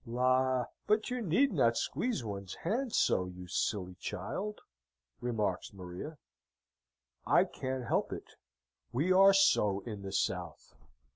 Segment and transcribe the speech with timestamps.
[0.03, 0.65] "La!
[0.87, 4.59] but you need not squeeze one's hand so, you silly child!"
[5.19, 6.17] remarks Maria.
[7.27, 8.29] "I can't help it
[8.91, 10.73] we are so in the south.